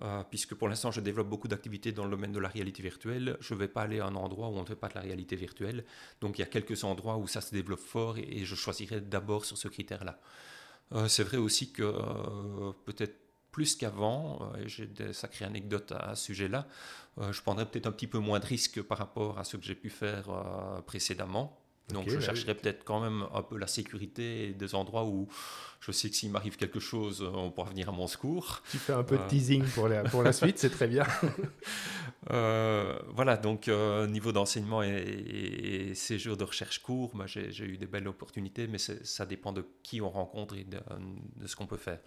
[0.00, 3.36] Euh, puisque pour l'instant je développe beaucoup d'activités dans le domaine de la réalité virtuelle,
[3.40, 5.00] je ne vais pas aller à un endroit où on ne fait pas de la
[5.00, 5.84] réalité virtuelle.
[6.20, 9.44] Donc il y a quelques endroits où ça se développe fort et, je choisirai d'abord
[9.44, 10.20] sur ce critère-là.
[11.08, 11.92] C'est vrai aussi que
[12.86, 13.27] peut-être
[13.58, 16.68] plus qu'avant, et j'ai des sacrées anecdotes à, ce sujet-là,
[17.32, 19.74] je prendrais peut-être un petit peu moins de risques par rapport à ce que j'ai
[19.74, 20.26] pu faire
[20.86, 21.58] précédemment.
[21.92, 25.26] Donc je bah chercherais peut-être quand même un peu la sécurité des endroits où
[25.80, 28.62] je sais que s'il m'arrive quelque chose, on pourra venir à mon secours.
[28.70, 29.26] Tu fais un peu de euh.
[29.26, 31.04] teasing pour la, pour la suite, c'est très bien.
[32.30, 37.86] Euh, voilà, donc euh, niveau d'enseignement et, séjour de recherche court, bah, j'ai eu des
[37.86, 40.78] belles opportunités, mais ça dépend de qui on rencontre et de,
[41.46, 42.00] ce qu'on peut faire.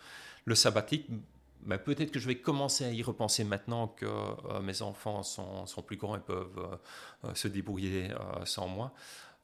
[0.46, 1.08] Le sabbatique,
[1.66, 4.08] bah, peut-être que je vais commencer à y repenser maintenant que
[4.62, 6.80] mes enfants sont, sont, plus grands et peuvent
[7.34, 8.10] se débrouiller
[8.46, 8.94] sans moi.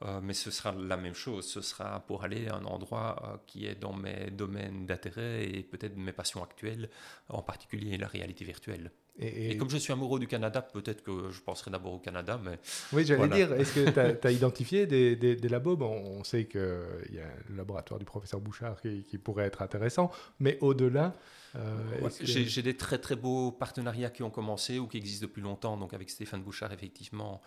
[0.06, 1.46] Euh, mais ce sera la même chose.
[1.46, 5.64] Ce sera pour aller à un endroit euh, qui est dans mes domaines d'intérêt et
[5.64, 6.90] peut-être mes passions actuelles,
[7.30, 8.92] en particulier la réalité virtuelle.
[9.20, 12.40] Et, comme je suis amoureux du Canada, peut-être que je penserai d'abord au Canada.
[12.44, 12.60] Mais
[12.94, 15.76] oui, j'allais dire, est-ce que tu as, identifié des, des, labos?
[15.76, 20.12] Bon, On sait qu'il y a le laboratoire du professeur Bouchard qui, pourrait être intéressant,
[20.40, 21.16] mais au-delà.
[21.56, 25.78] Euh, j'ai des très très beaux partenariats qui ont commencé ou qui existent depuis longtemps.
[25.78, 27.42] Donc avec Stéphane Bouchard, effectivement,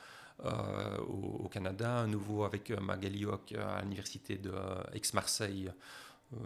[0.45, 4.53] euh, au, Canada, un nouveau avec euh, Magali Hoc à l'université de
[4.95, 5.71] Aix-Marseille,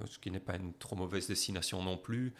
[0.07, 2.33] ce qui n'est pas une trop mauvaise destination non plus.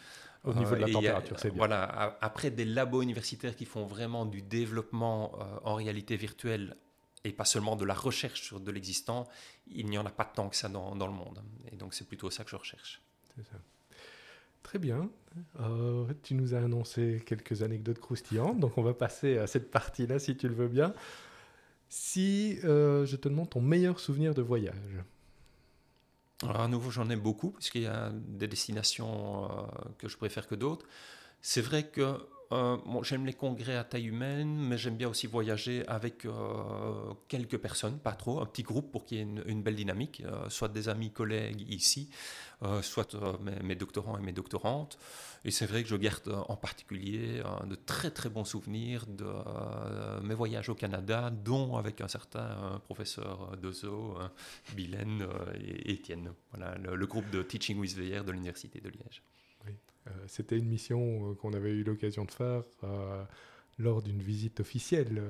[0.43, 1.57] Au niveau de la température, c'est bien.
[1.57, 6.75] Voilà, après des labos universitaires qui font vraiment du développement en réalité virtuelle
[7.23, 9.27] et pas seulement de la recherche sur de l'existant,
[9.67, 11.41] il n'y en a pas tant que ça dans, dans le monde.
[11.71, 13.01] Et donc c'est plutôt ça que je recherche.
[13.35, 13.57] C'est ça.
[14.65, 15.11] Très bien.
[16.23, 20.35] tu nous as annoncé quelques anecdotes croustillantes, donc on va passer à cette partie-là si
[20.35, 20.91] tu le veux bien.
[21.87, 25.03] Si euh, je te demande ton meilleur souvenir de voyage
[26.41, 29.47] Alors à nouveau, j'en ai beaucoup, puisqu'il y a des destinations euh,
[29.99, 30.87] que je préfère que d'autres.
[31.43, 32.17] C'est vrai que
[32.51, 36.27] euh, j'aime les congrès à taille humaine, mais j'aime bien aussi voyager avec
[37.27, 40.67] quelques personnes, pas trop, un petit groupe pour qu'il y ait une, belle dynamique, soit
[40.67, 42.09] des amis, collègues ici,
[42.81, 43.15] soit
[43.63, 44.97] mes, doctorants et mes doctorantes.
[45.45, 49.05] Et c'est vrai que je garde euh, en particulier euh, de très très bons souvenirs
[49.05, 54.17] de euh, mes voyages au Canada, dont avec un certain professeur Dezo,
[54.75, 56.31] Bilène et Étienne.
[56.51, 59.21] Voilà, le, groupe de Teaching with VR de l'Université de Liège.
[60.05, 60.11] Oui.
[60.27, 62.63] C'était une mission qu'on avait eu l'occasion de faire
[63.77, 65.21] lors d'une visite officielle.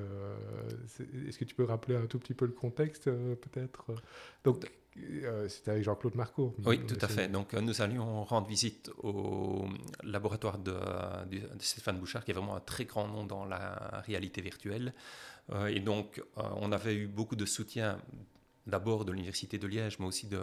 [1.28, 3.96] Est-ce que tu peux rappeler un tout petit peu le contexte, peut-être?
[4.44, 4.66] Donc,
[4.98, 6.54] euh, c'était avec Jean-Claude Marcourt.
[6.66, 7.28] Oui, tout à fait.
[7.28, 9.66] Donc, euh, nous allions rendre visite au
[10.04, 10.76] laboratoire de,
[11.60, 14.94] Stéphane Bouchard, qui est vraiment un très grand nom dans la réalité virtuelle.
[15.52, 18.00] Euh, et donc, on avait eu beaucoup de soutien
[18.68, 20.40] d'abord de l'Université de Liège, mais aussi de,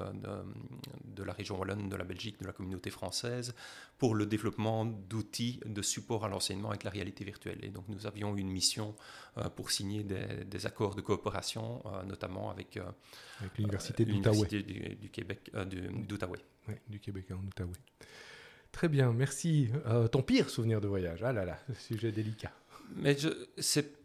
[1.04, 3.54] de, la région wallonne, de la Belgique, de la communauté française,
[3.98, 7.58] pour le développement d'outils de support à l'enseignement avec la réalité virtuelle.
[7.62, 8.94] Et donc nous avions une mission
[9.38, 12.82] euh, pour signer des, accords de coopération, euh, notamment avec, euh,
[13.58, 15.50] l'Université du, du, Québec,
[16.08, 16.44] d'Outaouais.
[16.68, 17.78] Oui, du Québec en Outaouais.
[18.70, 19.68] Très bien, merci.
[20.12, 22.52] Ton pire souvenir de voyage Ah là là, sujet délicat.
[22.96, 23.16] Mais
[23.58, 24.02] c'est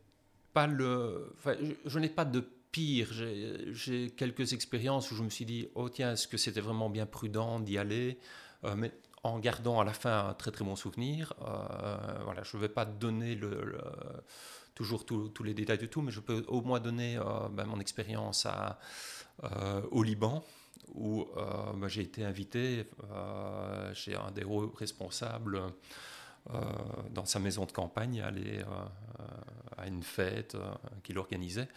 [0.54, 1.32] pas le.
[1.38, 2.44] Enfin, je, n'ai pas de
[3.72, 7.06] J'ai quelques expériences où je me suis dit, oh tiens, est-ce que c'était vraiment bien
[7.06, 8.18] prudent d'y aller?
[8.63, 8.92] Euh, Mais
[9.24, 11.34] en gardant à la fin un très très bon souvenir.
[11.42, 13.40] Euh, voilà, je ne vais pas donner
[14.76, 17.20] toujours tous les détails de tout, mais je peux au moins donner
[17.52, 18.48] ben, mon expérience
[19.92, 20.44] au Liban
[20.94, 24.46] où euh, bah, j'ai été invité euh, chez un des
[24.78, 25.62] responsables
[26.50, 26.62] euh,
[27.12, 28.63] dans sa maison de campagne à aller
[29.78, 30.58] à une fête
[31.04, 31.68] qu'il organisait.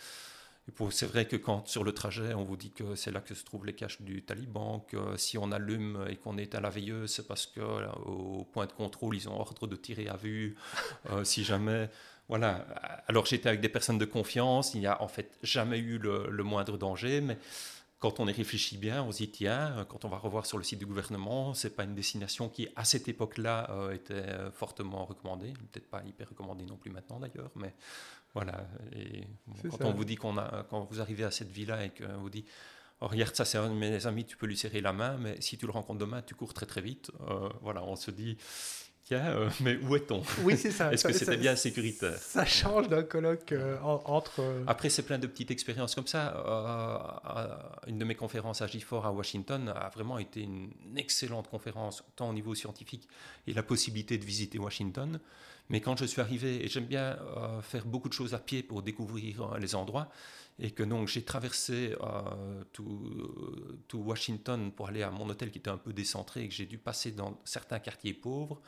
[0.91, 3.45] C'est vrai que quand sur le trajet, on vous dit que c'est là que se
[3.45, 7.11] trouvent les caches du taliban, que si on allume et qu'on est à la veilleuse,
[7.11, 10.57] c'est parce qu'au point de contrôle, ils ont ordre de tirer à vue,
[11.25, 11.89] si jamais.
[12.29, 12.65] Voilà.
[13.09, 16.29] Alors j'étais avec des personnes de confiance, il n'y a en fait jamais eu le,
[16.31, 17.37] le moindre danger, mais
[18.01, 20.57] quand on y réfléchit bien, on se dit tiens, euh, quand on va revoir sur
[20.57, 24.51] le site du gouvernement, c'est pas une destination qui à cette époque-là euh, était euh,
[24.51, 27.75] fortement recommandée, peut-être pas hyper recommandée non plus maintenant d'ailleurs, mais
[28.35, 28.67] voilà.
[28.93, 29.25] Et
[29.71, 32.31] quand on vous dit qu'on a, quand vous arrivez à cette villa et qu'on vous
[32.31, 32.45] dit
[33.01, 35.41] oh, regarde ça, c'est un de mes amis, tu peux lui serrer la main, mais
[35.41, 37.11] si tu le rencontres demain, tu cours très très vite.
[37.63, 38.39] voilà, on se dit
[39.13, 40.23] euh, mais où est-on?
[40.43, 40.93] Oui, c'est ça.
[40.93, 42.17] Est-ce que c'était bien sécuritaire?
[42.17, 44.41] Ça change d'un colloque euh, entre.
[44.41, 46.35] Euh, Après, c'est plein de petites expériences comme ça.
[47.87, 52.31] une de mes conférences à Gifford à Washington a vraiment été une excellente conférence, tant
[52.31, 53.09] au niveau scientifique
[53.47, 55.21] et la possibilité de visiter Washington.
[55.71, 57.17] Mais quand je suis arrivé, et j'aime bien
[57.63, 60.11] faire beaucoup de choses à pied pour découvrir les endroits,
[60.59, 61.95] et que donc j'ai traversé
[62.73, 66.55] tout, tout, Washington pour aller à mon hôtel qui était un peu décentré et que
[66.55, 68.61] j'ai dû passer dans certains quartiers pauvres.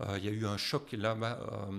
[0.00, 1.72] Euh, il y a eu un choc là-bas euh,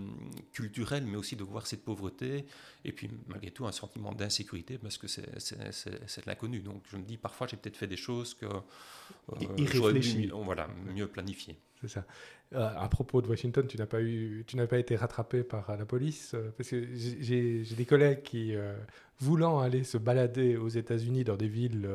[0.51, 2.45] culturel, mais aussi de voir cette pauvreté,
[2.85, 6.59] et puis malgré tout un sentiment d'insécurité, parce que c'est de l'inconnu.
[6.59, 10.67] Donc je me dis, parfois j'ai peut-être fait des choses que euh, j'aurais dû voilà,
[10.93, 11.57] mieux planifier.
[11.81, 12.05] C'est ça.
[12.53, 15.85] à propos de Washington, tu n'as pas, eu, tu n'as pas été rattrapé par la
[15.85, 18.53] police, parce que j'ai des collègues qui,
[19.19, 21.89] voulant aller se balader aux États-Unis dans des villes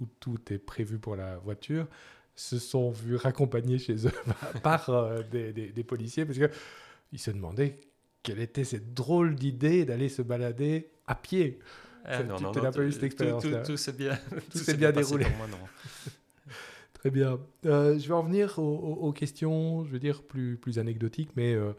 [0.00, 1.86] où tout est prévu pour la voiture,
[2.36, 4.12] se sont vus raccompagnés chez eux
[4.62, 7.80] par euh, des, policiers parce qu'ils se demandaient
[8.22, 11.58] quelle était cette drôle d'idée d'aller se balader à pied.
[12.04, 13.62] Ah, tu n'as pas eu cette expérience-là.
[13.62, 14.16] Tout, s'est bien,
[14.52, 15.26] tout, bien, déroulé.
[15.38, 15.48] Moi,
[16.92, 17.40] Très bien.
[17.64, 21.72] Euh, je vais en venir aux, questions, je veux dire, plus, plus anecdotiques, mais euh,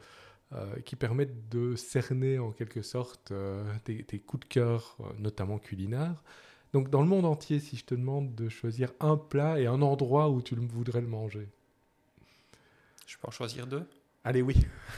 [0.85, 3.31] qui permettent de cerner en quelque sorte
[3.85, 6.23] tes, tes, coups de cœur, notamment culinaires.
[6.73, 9.81] Donc dans le monde entier, si je te demande de choisir un plat et un
[9.81, 11.47] endroit où tu voudrais le manger.
[13.05, 13.87] Je peux en choisir deux?
[14.23, 14.57] Allez, oui.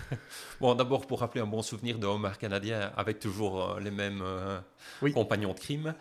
[0.59, 4.21] bon, d'abord pour rappeler un bon souvenir de homard canadien avec toujours euh, les mêmes
[4.23, 4.59] euh,
[5.13, 5.93] compagnons de crime.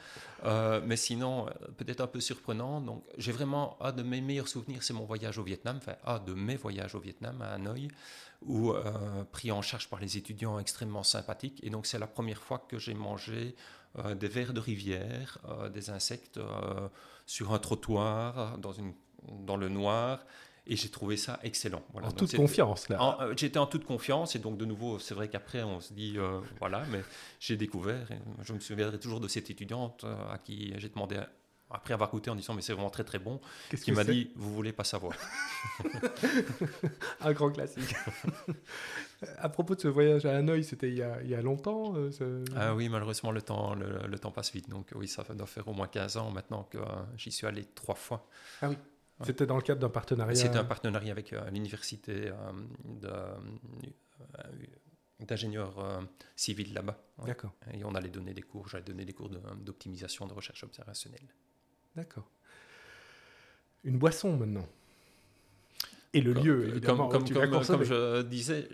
[0.44, 1.46] Euh, mais sinon,
[1.77, 2.81] peut-être un peu surprenant.
[2.81, 6.18] Donc, j'ai vraiment un de mes meilleurs souvenirs, c'est mon voyage au Vietnam, enfin un
[6.18, 7.88] de mes voyages au Vietnam à Hanoï,
[8.46, 8.72] où
[9.33, 11.61] pris en charge par les étudiants extrêmement sympathiques.
[11.64, 13.57] Et donc, c'est la première fois que j'ai mangé
[13.96, 16.88] euh, des vers de rivière, euh, des insectes euh,
[17.27, 18.92] sur un trottoir, dans, une,
[19.46, 20.20] dans le noir.
[20.68, 21.83] Et j'ai trouvé ça excellent.
[21.94, 23.31] En toute confiance, là.
[23.37, 24.37] J'étais en toute confiance.
[24.37, 26.16] Et donc, de nouveau, c'est vrai qu'après, on se dit,
[26.59, 27.02] voilà, mais
[27.40, 28.07] j'ai découvert.
[28.42, 31.18] je me souviendrai toujours de cette étudiante à qui j'ai demandé
[31.70, 33.40] après avoir goûté en disant mais c'est vraiment très très bon,
[33.83, 35.14] qui m'a dit vous voulez pas savoir?
[37.20, 37.94] un grand classique.
[39.38, 42.74] à propos de ce voyage à Hanoï, c'était il, il, y a longtemps euh, Ah
[42.74, 44.68] oui, malheureusement le temps, le, temps passe vite.
[44.68, 46.85] Donc oui, ça doit faire au moins 15 ans maintenant que euh,
[47.16, 48.26] j'y suis allé trois fois.
[48.62, 48.76] Ah oui.
[49.24, 52.31] C'était dans le cadre d'un partenariat C'était un partenariat avec euh, l'université
[55.20, 56.02] d'ingénieurs
[56.37, 57.02] civils là-bas.
[57.24, 57.52] D'accord.
[57.72, 61.35] Et on allait donner des cours, j'allais donner des cours d'optimisation de, de recherche observationnelle.
[61.96, 62.31] D'accord.
[63.85, 64.68] Une boisson maintenant.
[66.18, 67.09] Et le lieu, évidemment.
[67.09, 68.68] Comme, comme, je disais.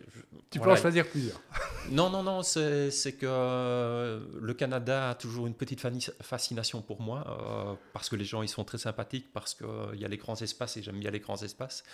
[0.51, 1.39] tu peux en choisir plusieurs.
[1.91, 5.83] non, non, non, c'est que euh, le Canada a toujours une petite
[6.23, 9.95] fascination pour moi, euh, parce que les gens, ils sont très sympathiques, parce qu'il euh,
[9.97, 11.85] y a les grands espaces, et j'aime bien les grands espaces,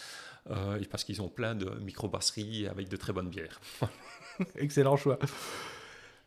[0.49, 3.61] et parce qu'ils ont plein de microbrasseries avec de très bonnes bières.
[4.57, 5.19] Excellent choix.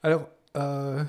[0.04, 1.04] Alors, euh,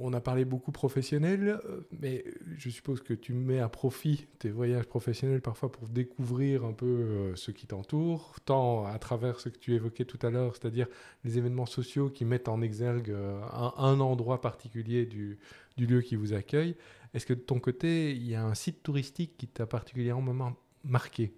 [0.00, 2.24] on a parlé beaucoup professionnel, euh, mais
[2.56, 6.86] je suppose que tu mets à profit tes voyages professionnels parfois pour découvrir un peu
[6.86, 10.86] euh, ce qui t'entoure, tant à travers ce que tu évoquais tout à l'heure, c'est-à-dire
[11.24, 13.14] les événements sociaux qui mettent en exergue
[13.52, 15.38] un, endroit particulier du,
[15.76, 16.74] lieu qui vous accueille.
[17.12, 21.34] Est-ce que de ton côté, il y a un site touristique qui t'a particulièrement marqué?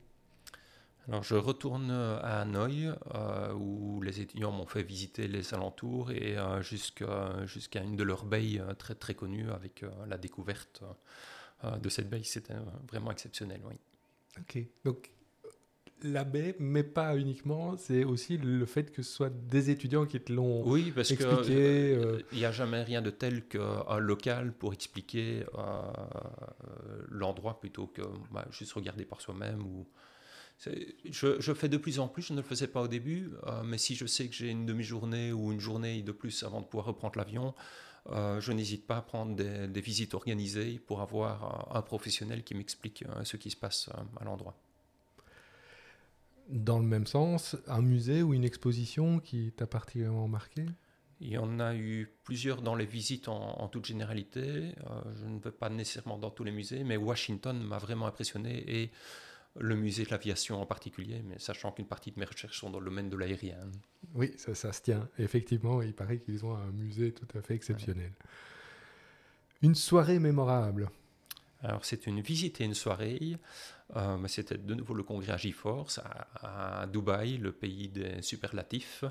[1.09, 6.37] Alors je retourne à Hanoï euh, où les étudiants m'ont fait visiter les alentours et
[6.37, 10.83] euh, jusqu'à une de leurs baies euh, très très connue avec la découverte
[11.65, 12.23] de cette baie.
[12.23, 12.55] C'était
[12.89, 13.77] vraiment exceptionnel, oui.
[14.39, 15.11] Ok, donc
[16.03, 17.77] la baie, mais pas uniquement.
[17.77, 21.99] C'est aussi le fait que ce soit des étudiants qui te l'ont oui, parce expliqué.
[22.33, 25.45] Il n'y a jamais rien de tel qu'un local pour expliquer
[27.09, 29.87] l'endroit plutôt que bah, juste regarder par soi-même ou
[31.11, 33.79] je, fais de plus en plus, je ne le faisais pas au début, euh, mais
[33.79, 36.87] si je sais que j'ai une demi-journée ou une journée de plus avant de pouvoir
[36.87, 37.55] reprendre l'avion,
[38.11, 43.05] euh, je n'hésite pas à prendre des, visites organisées pour avoir un professionnel qui m'explique
[43.05, 43.89] euh, ce qui se passe
[44.21, 44.57] à l'endroit.
[46.49, 50.67] Dans le même sens, un musée ou une exposition qui t'a particulièrement marqué?
[51.21, 54.75] Il y en a eu plusieurs dans les visites en, toute généralité.
[55.17, 58.91] je ne vais pas nécessairement dans tous les musées, mais Washington m'a vraiment impressionné et
[59.59, 62.79] le musée de l'aviation en particulier, mais sachant qu'une partie de mes recherches sont dans
[62.79, 63.59] le domaine de l'aérien.
[64.15, 65.09] Oui, ça, ça, se tient.
[65.19, 68.13] Effectivement, il paraît qu'ils ont un musée tout à fait exceptionnel.
[69.63, 70.89] Une soirée mémorable.
[71.63, 73.37] Alors, c'est une visite et une soirée.
[73.97, 76.01] Euh, c'était de nouveau le congrès à GeForce
[76.41, 79.05] à, Dubaï, le pays des superlatifs,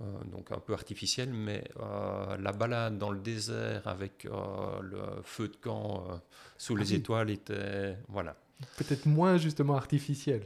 [0.00, 5.48] euh, donc un peu artificiel, mais euh, la balade dans le désert avec le feu
[5.48, 6.22] de camp
[6.56, 7.96] sous les ah étoiles était.
[8.08, 8.36] Voilà.
[8.76, 10.42] Peut-être moins justement artificiel.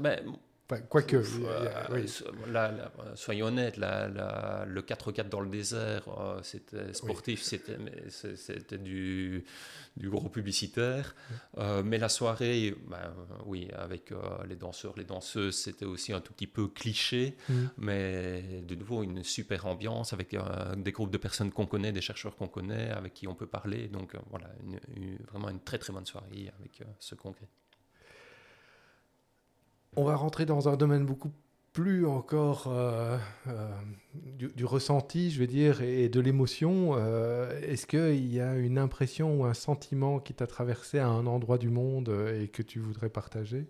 [0.00, 0.20] Ben,
[0.88, 1.16] Quoique,
[1.92, 2.06] oui.
[3.14, 9.44] soyons honnêtes, le 4x4 dans le désert, euh, c'était sportif, c'était du,
[9.96, 11.14] du, gros publicitaire.
[11.58, 13.14] Euh, mais la soirée, ben,
[13.46, 17.54] oui, avec euh, les danseurs, les danseuses, c'était aussi un tout petit peu cliché, mm.
[17.78, 20.36] mais de nouveau une super ambiance avec
[20.76, 23.88] des groupes de personnes qu'on connaît, des chercheurs qu'on connaît, avec qui on peut parler.
[23.88, 24.48] Donc voilà,
[25.30, 27.48] vraiment une très très bonne soirée avec ce congrès.
[29.96, 31.32] On va rentrer dans un domaine beaucoup
[31.72, 33.68] plus encore euh, euh,
[34.14, 36.92] du, ressenti, je vais dire, et, de l'émotion.
[36.96, 41.26] Euh, est-ce qu'il y a une impression ou un sentiment qui t'a traversé à un
[41.26, 42.08] endroit du monde
[42.40, 43.66] et que tu voudrais partager?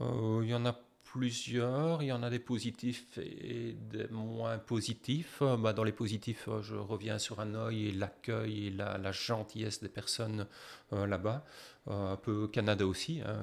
[0.00, 0.76] Il y en a
[1.14, 2.02] plusieurs.
[2.02, 5.44] Il y en a des positifs et des moins positifs.
[5.60, 10.48] Bah, dans les positifs, je reviens sur Hanoï et l'accueil et la, gentillesse des personnes
[10.90, 11.44] là-bas.
[11.86, 13.20] un peu Canada aussi.
[13.24, 13.38] Hein,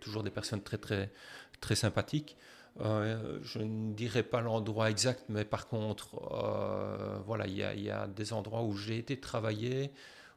[0.00, 1.12] toujours des personnes très, très,
[1.60, 2.38] très sympathiques.
[2.78, 6.08] je ne dirais pas l'endroit exact, mais par contre,
[7.26, 9.92] voilà, il y, y, a des endroits où j'ai été travailler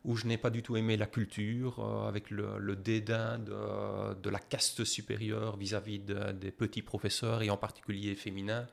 [0.08, 4.40] où je n'ai pas du tout aimé la culture, euh, avec le, dédain de, la
[4.40, 8.68] caste supérieure vis-à-vis des petits professeurs, et en particulier féminins.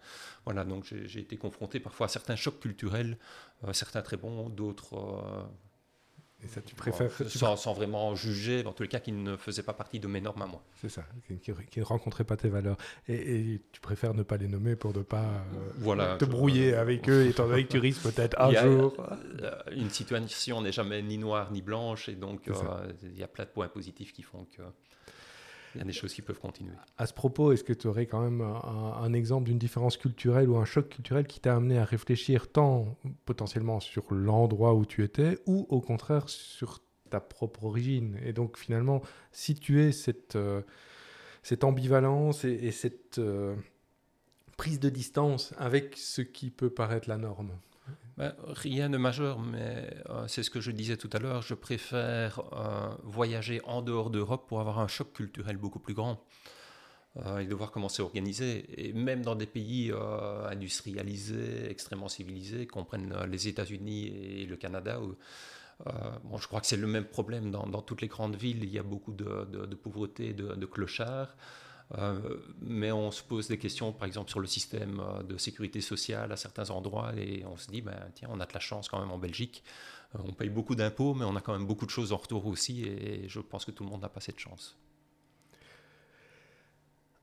[0.44, 3.18] Voilà, donc j'ai été confronté parfois à certains chocs culturels,
[3.64, 5.42] euh, certains très bons, d'autres euh,
[6.44, 7.11] et ça, tu préfères.
[7.28, 10.42] sans, vraiment juger, dans tous les cas, qui ne faisaient pas partie de mes normes
[10.42, 10.62] à moi.
[10.80, 11.04] C'est ça,
[11.42, 12.76] qui, ne rencontraient pas tes valeurs.
[13.09, 17.09] Et, tu préfères ne pas les nommer pour ne pas euh, voilà, te brouiller avec
[17.09, 18.96] eux, étant donné que tu risques peut-être un jour.
[19.72, 22.54] une situation n'est jamais ni noire ni blanche, et donc euh,
[23.02, 24.62] il y a plein de points positifs qui font que
[25.75, 26.73] il y a des choses qui peuvent continuer.
[26.99, 30.57] À ce propos, est-ce que tu aurais quand même un, exemple d'une différence culturelle ou
[30.57, 35.39] un choc culturel qui t'a amené à réfléchir tant potentiellement sur l'endroit où tu étais
[35.47, 38.19] ou au contraire sur ta propre origine?
[38.25, 40.63] Et donc finalement, situer cette, euh,
[41.43, 43.57] cette ambivalence et, cette euh,
[44.57, 47.53] prise de distance avec ce qui peut paraître la norme
[48.16, 51.42] ben, rien de majeur, mais euh, c'est ce que je disais tout à l'heure.
[51.42, 56.22] Je préfère euh, voyager en dehors d'Europe pour avoir un choc culturel beaucoup plus grand
[57.16, 58.66] euh, et de voir comment c'est organisé.
[58.77, 59.92] Et même dans des pays
[60.48, 65.00] industrialisés, extrêmement civilisés, qu'on prenne les États-Unis et le Canada,
[66.22, 68.62] bon, je crois que c'est le même problème dans, toutes les grandes villes.
[68.62, 71.35] Il y a beaucoup de, pauvreté, de, de clochards.
[71.99, 72.18] Euh,
[72.61, 76.33] mais on se pose des questions, par exemple, sur le système euh, de sécurité sociale
[76.33, 78.99] à certains endroits, et on se dit, ben, tiens, on a de la chance quand
[78.99, 79.62] même en Belgique.
[80.14, 82.47] Euh, on paye beaucoup d'impôts, mais on a quand même beaucoup de choses en retour
[82.47, 84.77] aussi, et je pense que tout le monde n'a pas cette chance.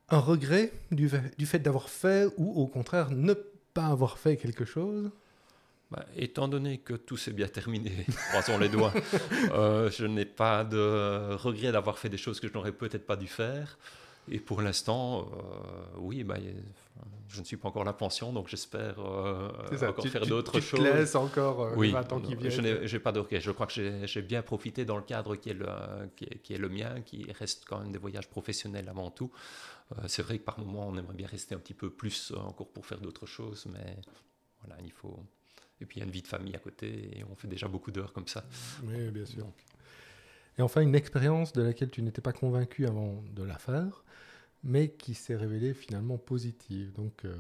[0.10, 5.10] Un regret du, fait d'avoir fait, ou au contraire, ne pas avoir fait quelque chose?
[5.90, 8.94] Ben, étant donné que tout s'est bien terminé, croisons les doigts,
[9.32, 13.28] je n'ai pas de regret d'avoir fait des choses que je n'aurais peut-être pas dû
[13.28, 13.78] faire.
[14.30, 16.38] Et pour l'instant, euh, oui, bah,
[17.28, 19.50] je ne suis pas encore la pension, donc j'espère euh,
[19.88, 20.80] encore faire d'autres choses.
[20.80, 22.52] Tu te laisses encore euh, oui, 20 ans qui viennent.
[22.86, 23.42] Je n'ai pas de regret.
[23.42, 25.68] Je crois que j'ai bien profité dans le cadre qui est le,
[26.16, 29.32] qui est, le mien, qui reste quand même des voyages professionnels avant tout.
[30.08, 32.86] C'est vrai que par moments, on aimerait bien rester un petit peu plus encore pour
[32.86, 33.98] faire d'autres choses, mais
[34.64, 35.20] voilà, il faut.
[35.82, 37.68] Et puis il y a une vie de famille à côté, et on fait déjà
[37.68, 38.46] beaucoup d'heures comme ça.
[38.84, 39.48] Oui, bien sûr.
[40.58, 44.04] Et enfin, une expérience de laquelle tu n'étais pas convaincu avant de la faire,
[44.64, 46.92] mais qui s'est révélée finalement positive.
[46.94, 47.36] Donc, euh,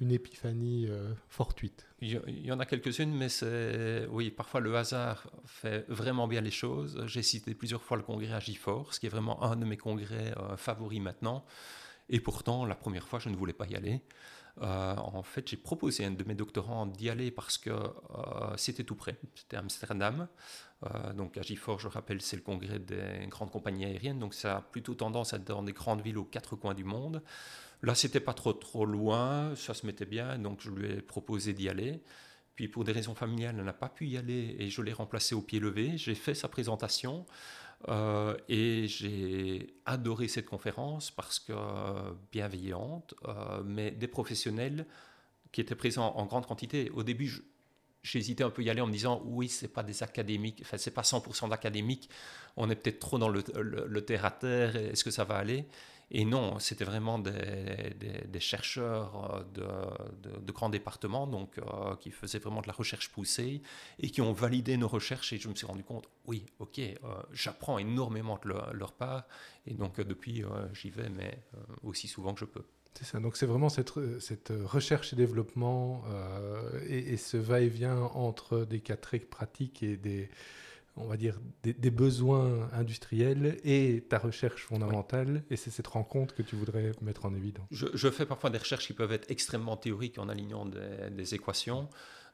[0.00, 1.86] une épiphanie euh, fortuite.
[2.00, 6.50] Il y en a quelques-unes, mais c'est oui, parfois le hasard fait vraiment bien les
[6.50, 7.02] choses.
[7.06, 10.34] J'ai cité plusieurs fois le congrès à ce qui est vraiment un de mes congrès
[10.36, 11.44] euh, favoris maintenant.
[12.10, 14.02] Et pourtant, la première fois, je ne voulais pas y aller.
[14.60, 17.70] En fait, j'ai proposé à un de mes doctorants d'y aller parce que
[18.56, 19.16] c'était tout près.
[19.36, 20.26] C'était Amsterdam.
[21.14, 24.20] Donc, à Gifor, je rappelle, c'est le congrès des grandes compagnies aériennes.
[24.20, 26.84] Donc, ça a plutôt tendance à être dans des grandes villes aux quatre coins du
[26.84, 27.22] monde.
[27.82, 31.52] Là, c'était pas trop trop loin, ça se mettait bien, donc je lui ai proposé
[31.52, 32.02] d'y aller.
[32.56, 35.36] Puis pour des raisons familiales, elle n'a pas pu y aller et je l'ai remplacé
[35.36, 35.96] au pied levé.
[35.96, 37.24] J'ai fait sa présentation
[37.88, 41.52] euh, et j'ai adoré cette conférence parce que
[42.32, 44.86] bienveillante, euh, mais des professionnels
[45.52, 46.90] qui étaient présents en grande quantité.
[46.90, 47.30] Au début,
[48.10, 50.78] j'hésitais un peu à y aller en me disant oui, c'est pas des académiques, enfin
[50.78, 52.08] c'est pas 100% d'académiques,
[52.56, 54.76] on est peut-être trop dans le, le terre à terre.
[54.76, 55.66] Est-ce que ça va aller?
[56.10, 57.94] Et non, c'était vraiment des,
[58.26, 63.10] des, chercheurs euh, de, de, grands départements donc, euh, qui faisaient vraiment de la recherche
[63.10, 63.62] poussée
[63.98, 65.34] et qui ont validé nos recherches.
[65.34, 66.94] Et je me suis rendu compte, oui, ok, euh,
[67.32, 69.24] j'apprends énormément de leur, part.
[69.66, 70.42] Et donc, depuis,
[70.72, 71.42] j'y vais, mais
[71.82, 72.64] aussi souvent que je peux.
[72.98, 76.02] C'est ça, donc c'est vraiment cette, cette, recherche et développement
[76.88, 80.28] et, et, ce va-et-vient entre des cas très pratiques et des,
[80.98, 85.42] on va dire, des, besoins industriels et ta recherche fondamentale.
[85.50, 87.66] Et c'est cette rencontre que tu voudrais mettre en évidence.
[87.70, 91.88] Je, fais parfois des recherches qui peuvent être extrêmement théoriques en alignant des, équations,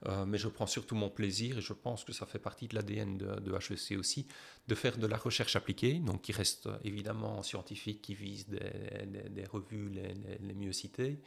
[0.07, 2.74] euh, mais je prends surtout mon plaisir et je pense que ça fait partie de
[2.74, 4.26] l'ADN de, HEC aussi,
[4.68, 9.90] de faire de la recherche appliquée, donc qui reste évidemment scientifique, qui vise des, revues
[9.90, 11.18] les, mieux citées.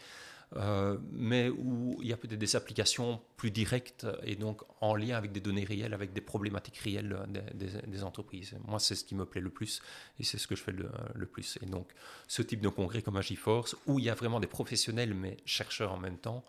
[0.56, 5.18] Euh, mais où il y a peut-être des applications plus directes et donc en lien
[5.18, 7.18] avec des données réelles, avec des problématiques réelles
[7.54, 8.56] des, entreprises.
[8.66, 9.82] Moi, c'est ce qui me plaît le plus
[10.20, 11.60] et c'est ce que je fais le, plus.
[11.62, 11.90] Et donc,
[12.30, 15.92] ce type de congrès comme Agiforce, où il y a vraiment des professionnels mais chercheurs
[15.92, 16.46] en même temps,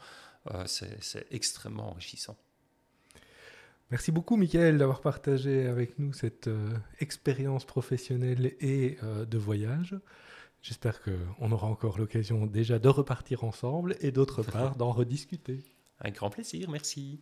[0.66, 2.36] c'est extrêmement enrichissant.
[3.90, 9.96] Merci beaucoup, Michael, d'avoir partagé avec nous cette euh, expérience professionnelle et de voyage.
[10.60, 15.64] J'espère qu'on aura encore l'occasion déjà de repartir ensemble et d'autre part d'en rediscuter.
[16.00, 17.20] Un grand plaisir, merci.